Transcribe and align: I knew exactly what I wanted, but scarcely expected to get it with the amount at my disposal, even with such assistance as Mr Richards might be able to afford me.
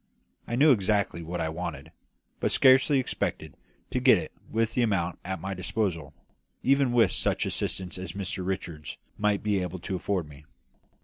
I 0.47 0.55
knew 0.55 0.71
exactly 0.71 1.21
what 1.21 1.39
I 1.39 1.49
wanted, 1.49 1.91
but 2.39 2.49
scarcely 2.51 2.97
expected 2.97 3.55
to 3.91 3.99
get 3.99 4.17
it 4.17 4.31
with 4.49 4.73
the 4.73 4.81
amount 4.81 5.19
at 5.23 5.39
my 5.39 5.53
disposal, 5.53 6.11
even 6.63 6.91
with 6.91 7.11
such 7.11 7.45
assistance 7.45 7.99
as 7.99 8.13
Mr 8.13 8.43
Richards 8.43 8.97
might 9.19 9.43
be 9.43 9.59
able 9.59 9.77
to 9.77 9.95
afford 9.95 10.27
me. 10.27 10.43